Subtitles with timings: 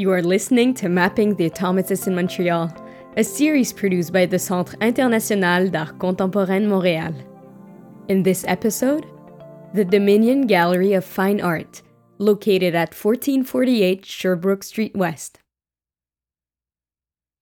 [0.00, 2.74] You are listening to Mapping the Automatists in Montreal,
[3.18, 7.14] a series produced by the Centre International d'Art Contemporain Montréal.
[8.08, 9.04] In this episode,
[9.74, 11.82] the Dominion Gallery of Fine Art,
[12.16, 15.40] located at 1448 Sherbrooke Street West.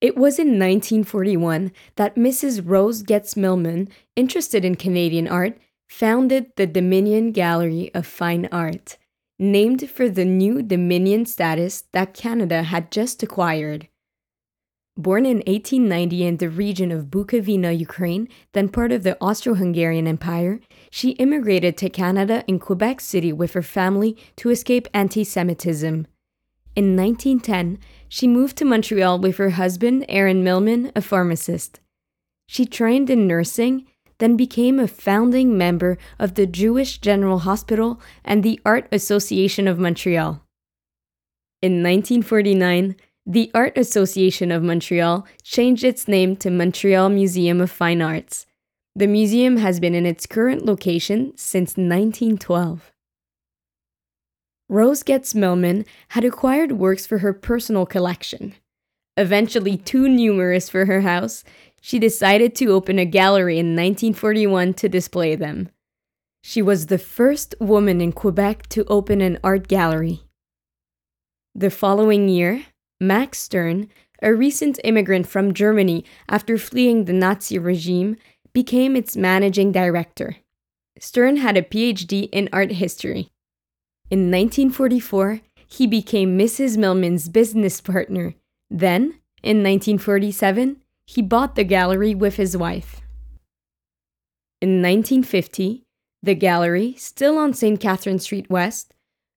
[0.00, 2.62] It was in 1941 that Mrs.
[2.64, 5.56] Rose Getz Millman, interested in Canadian art,
[5.88, 8.96] founded the Dominion Gallery of Fine Art,
[9.38, 13.88] named for the new Dominion status that Canada had just acquired.
[14.96, 20.08] Born in 1890 in the region of Bukovina, Ukraine, then part of the Austro Hungarian
[20.08, 20.58] Empire,
[20.90, 26.08] she immigrated to Canada in Quebec City with her family to escape anti Semitism.
[26.74, 27.78] In 1910,
[28.08, 31.78] she moved to Montreal with her husband, Aaron Millman, a pharmacist.
[32.48, 33.86] She trained in nursing,
[34.18, 39.78] then became a founding member of the Jewish General Hospital and the Art Association of
[39.78, 40.42] Montreal.
[41.62, 48.00] In 1949, the Art Association of Montreal changed its name to Montreal Museum of Fine
[48.00, 48.46] Arts.
[48.94, 52.92] The museum has been in its current location since 1912.
[54.68, 58.54] Rose Getz Millman had acquired works for her personal collection.
[59.16, 61.42] Eventually, too numerous for her house,
[61.80, 65.68] she decided to open a gallery in 1941 to display them.
[66.42, 70.22] She was the first woman in Quebec to open an art gallery.
[71.54, 72.66] The following year,
[73.00, 73.88] Max Stern,
[74.22, 78.16] a recent immigrant from Germany after fleeing the Nazi regime,
[78.52, 80.36] became its managing director.
[80.98, 83.30] Stern had a PhD in art history.
[84.10, 86.76] In 1944, he became Mrs.
[86.76, 88.34] Millman's business partner.
[88.70, 93.00] Then, in 1947, he bought the gallery with his wife.
[94.60, 95.82] In 1950,
[96.22, 97.80] the gallery, still on St.
[97.80, 98.92] Catherine Street West,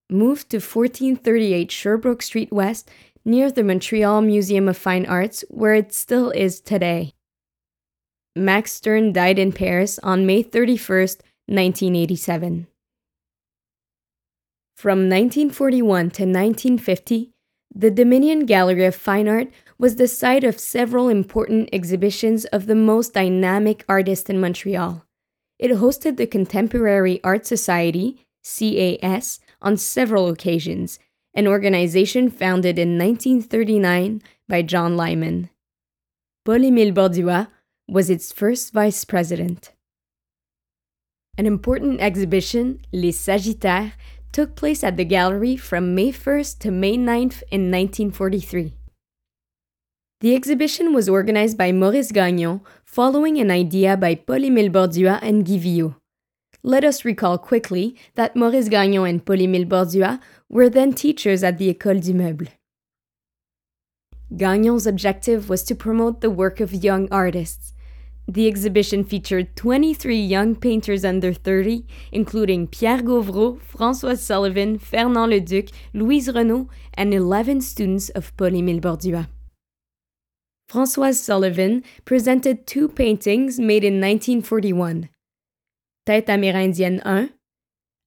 [0.10, 2.92] moved to 1438 Sherbrooke Street West
[3.24, 7.14] near the Montreal Museum of Fine Arts, where it still is today.
[8.36, 11.00] Max Stern died in Paris on May 31,
[11.48, 12.68] 1987.
[14.76, 17.32] From 1941 to 1950,
[17.74, 22.76] the Dominion Gallery of Fine Art was the site of several important exhibitions of the
[22.76, 25.06] most dynamic artists in Montreal.
[25.58, 31.00] It hosted the Contemporary Art Society, CAS, on several occasions,
[31.34, 35.50] an organization founded in 1939 by John Lyman.
[36.44, 37.48] Paul-Émile Borduas
[37.88, 39.72] was its first vice president.
[41.38, 43.94] An important exhibition, Les Sagittaires,
[44.32, 48.74] took place at the gallery from May 1st to May 9th in 1943.
[50.22, 55.58] The exhibition was organized by Maurice Gagnon following an idea by Paul-Émile Borduas and Guy
[55.58, 55.96] Viau.
[56.64, 61.74] Let us recall quickly that Maurice Gagnon and Paul-Émile Borduas were then teachers at the
[61.74, 62.50] École du Meuble.
[64.38, 67.74] Gagnon's objective was to promote the work of young artists,
[68.34, 75.70] the exhibition featured 23 young painters under 30, including Pierre Gauvreau, Françoise Sullivan, Fernand Leduc,
[75.94, 79.28] Louise Renaud, and 11 students of Paul-Émile Borduas.
[80.72, 85.10] Françoise Sullivan presented two paintings made in 1941
[86.06, 87.30] Tête amérindienne 1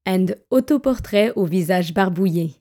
[0.07, 2.57] and Autoportrait au visage barbouillé.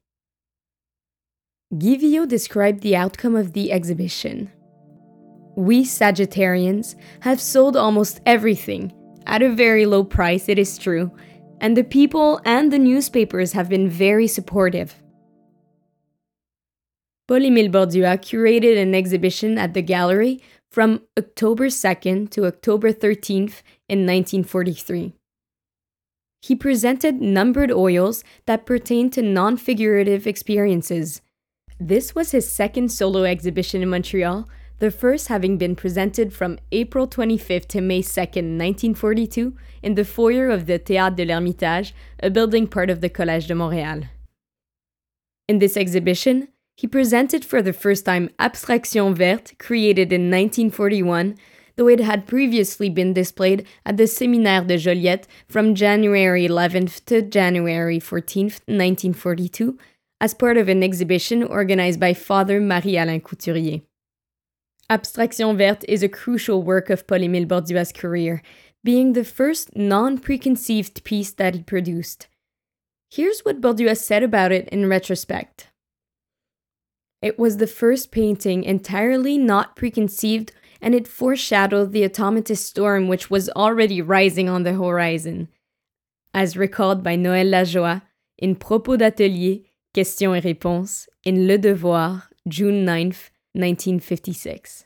[1.72, 4.50] Viau described the outcome of the exhibition.
[5.56, 8.92] We Sagittarians have sold almost everything,
[9.26, 11.12] at a very low price, it is true,
[11.62, 14.96] and the people and the newspapers have been very supportive.
[17.28, 20.42] Paul-Émile Borduas curated an exhibition at the gallery
[20.72, 25.14] from October 2nd to October 13th in 1943.
[26.42, 31.22] He presented numbered oils that pertain to non figurative experiences.
[31.80, 34.50] This was his second solo exhibition in Montreal
[34.84, 40.50] the first having been presented from April 25th to May 2nd, 1942, in the foyer
[40.50, 44.10] of the Théâtre de l'Ermitage, a building part of the Collège de Montréal.
[45.48, 51.38] In this exhibition, he presented for the first time Abstraction Verte, created in 1941,
[51.78, 57.22] though it had previously been displayed at the Séminaire de Joliette from January 11th to
[57.22, 59.78] January 14th, 1942,
[60.20, 63.80] as part of an exhibition organized by Father Marie-Alain Couturier.
[64.90, 68.42] Abstraction Verte is a crucial work of Paul-Émile Borduas's career,
[68.84, 72.28] being the first non-preconceived piece that he produced.
[73.10, 75.70] Here's what Borduas said about it in retrospect.
[77.22, 80.52] It was the first painting entirely not preconceived,
[80.82, 85.48] and it foreshadowed the automatist storm which was already rising on the horizon.
[86.34, 88.02] As recalled by Noël Lajoie
[88.38, 89.62] in Propos d'atelier,
[89.94, 94.86] Questions et réponses, in Le Devoir, June 9, 1956.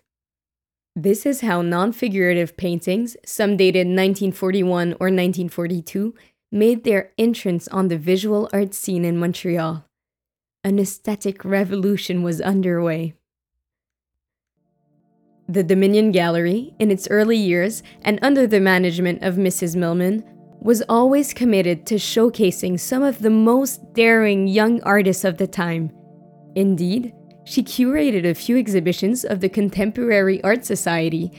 [0.96, 6.14] This is how non figurative paintings, some dated 1941 or 1942,
[6.52, 9.86] made their entrance on the visual art scene in Montreal.
[10.64, 13.14] An aesthetic revolution was underway.
[15.48, 19.76] The Dominion Gallery, in its early years and under the management of Mrs.
[19.76, 20.24] Millman,
[20.60, 25.92] was always committed to showcasing some of the most daring young artists of the time.
[26.56, 27.14] Indeed,
[27.48, 31.32] she curated a few exhibitions of the Contemporary Art Society,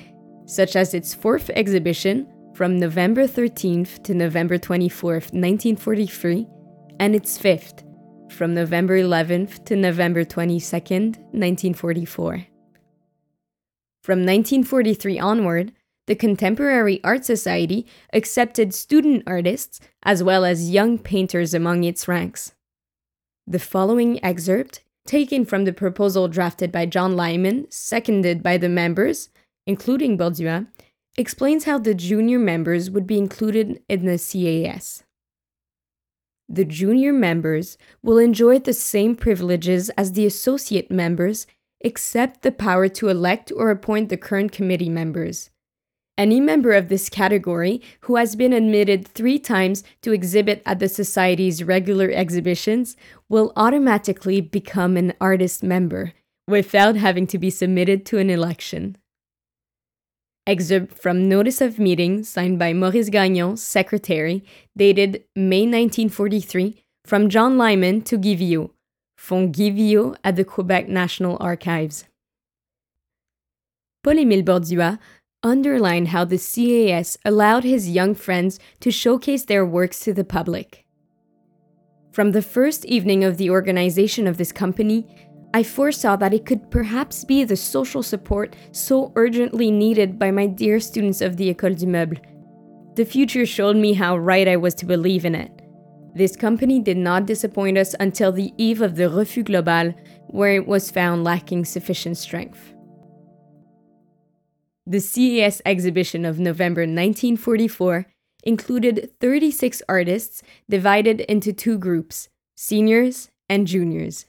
[0.47, 6.47] such as its fourth exhibition from November 13th to November 24th, 1943,
[6.99, 7.85] and its fifth
[8.31, 12.47] from November 11th to November 22nd, 1944.
[14.03, 15.73] From 1943 onward,
[16.07, 22.55] the Contemporary Art Society accepted student artists as well as young painters among its ranks.
[23.47, 29.31] The following excerpt, taken from the proposal drafted by John Lyman, seconded by the members,
[29.67, 30.67] including Borduas,
[31.17, 35.03] explains how the junior members would be included in the CAS.
[36.49, 41.47] The junior members will enjoy the same privileges as the associate members
[41.81, 45.51] except the power to elect or appoint the current committee members.
[46.19, 50.89] Any member of this category who has been admitted three times to exhibit at the
[50.89, 52.97] Society's regular exhibitions
[53.29, 56.13] will automatically become an artist member
[56.49, 58.97] without having to be submitted to an election.
[60.45, 64.43] Excerpt from Notice of Meeting signed by Maurice Gagnon, Secretary,
[64.77, 68.71] dated May 1943, from John Lyman to Guy Viau,
[69.17, 72.07] Fond Guy Viau at the Quebec National Archives.
[74.03, 74.99] Paul-Émile Borduas
[75.43, 80.85] underlined how the CAS allowed his young friends to showcase their works to the public.
[82.13, 85.07] From the first evening of the organization of this company,
[85.55, 90.47] I foresaw that it could perhaps be the social support so urgently needed by my
[90.47, 92.21] dear students of the École du Meuble.
[92.97, 95.53] The future showed me how right I was to believe in it.
[96.15, 99.95] This company did not disappoint us until the eve of the Refus Global,
[100.27, 102.75] where it was found lacking sufficient strength.
[104.89, 108.07] The CAS exhibition of November 1944
[108.45, 114.25] included 36 artists divided into two groups seniors and juniors.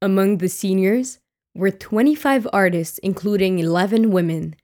[0.00, 1.18] Among the seniors
[1.54, 4.56] were 25 artists, including 11 women.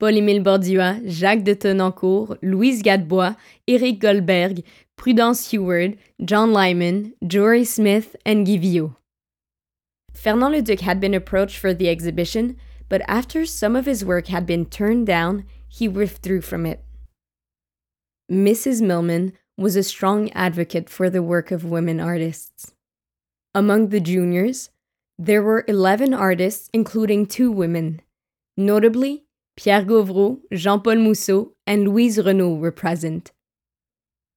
[0.00, 3.36] Paul-Émile Borduas, Jacques de Tonnancourt, Louise Gadbois,
[3.68, 4.64] Éric Goldberg,
[4.96, 8.96] Prudence Heward, John Lyman, Jori Smith, and Guy Viau.
[10.14, 12.56] Fernand Leduc had been approached for the exhibition,
[12.88, 16.84] but after some of his work had been turned down, he withdrew from it.
[18.30, 18.80] Mrs.
[18.80, 22.72] Millman was a strong advocate for the work of women artists.
[23.54, 24.70] Among the juniors,
[25.18, 28.00] there were 11 artists, including two women.
[28.56, 29.24] Notably,
[29.56, 33.32] Pierre Gauvreau, Jean Paul Mousseau, and Louise Renaud were present.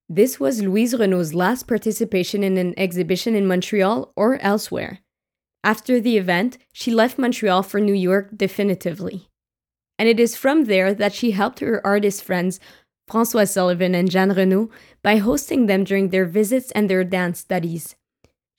[0.09, 5.00] This was Louise Renaud's last participation in an exhibition in Montreal or elsewhere.
[5.63, 9.30] After the event, she left Montreal for New York definitively.
[10.00, 12.60] And it is from there that she helped her artist friends,
[13.10, 14.69] Françoise Sullivan and Jeanne Renaud,
[15.04, 17.96] by hosting them during their visits and their dance studies.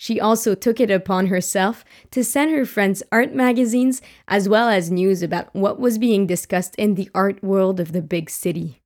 [0.02, 4.90] She also took it upon herself to send her friends art magazines as well as
[4.90, 8.80] news about what was being discussed in the art world of the big city.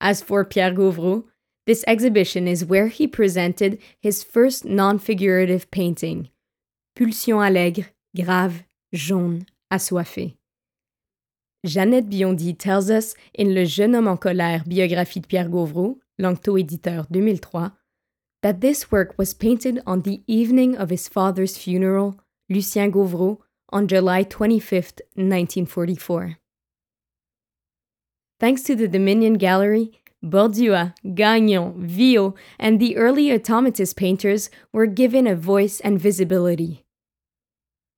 [0.00, 1.24] As for Pierre Gauvreau,
[1.66, 6.28] this exhibition is where he presented his first non figurative painting,
[6.94, 10.36] Pulsion allègre, grave, jaune, assoiffé.
[11.62, 16.56] Jeannette Biondi tells us in Le Jeune homme en colère, biographie de Pierre Gauvreau, Lanctot
[16.56, 17.72] éditeur 2003,
[18.42, 22.16] that this work was painted on the evening of his father's funeral,
[22.48, 23.40] Lucien Gauvreau,
[23.72, 26.36] on July 25, 1944.
[28.40, 29.92] Thanks to the Dominion Gallery,
[30.22, 36.84] Borduas, Gagnon, Viau, and the early automatist painters were given a voice and visibility.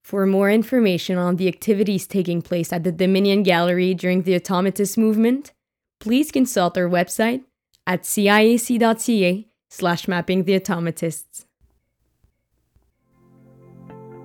[0.05, 4.99] For more information on the activities taking place at the Dominion Gallery during the automatist
[4.99, 5.53] movement,
[6.01, 7.43] please consult our website
[7.87, 11.47] at ciac.ca slash mapping the automatists.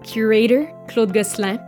[0.03, 1.59] Curator Claude Gosselin.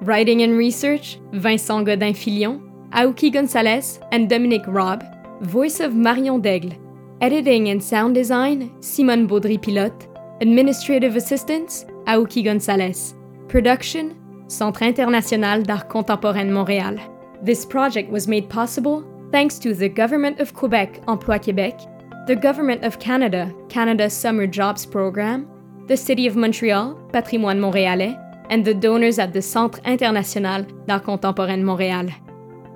[0.00, 2.60] Writing and research Vincent Godin Filion,
[2.92, 5.02] Aoki Gonzalez, and Dominic Robb.
[5.42, 6.76] Voice of Marion Daigle.
[7.20, 10.08] Editing and sound design, Simone Baudry-Pilote.
[10.40, 13.14] Administrative assistance, Aoki Gonzalez.
[13.46, 14.16] Production,
[14.48, 16.98] Centre International d'Art Contemporain Montréal.
[17.40, 21.86] This project was made possible thanks to the Government of Quebec Emploi Québec,
[22.26, 25.46] the Government of Canada Canada Summer Jobs Program,
[25.86, 28.18] the City of Montreal Patrimoine Montréalais,
[28.50, 32.12] and the donors at the Centre International d'Art Contemporain Montréal.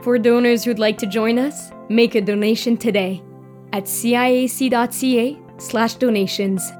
[0.03, 3.23] For donors who'd like to join us, make a donation today
[3.73, 6.73] at ciac.ca slash donations.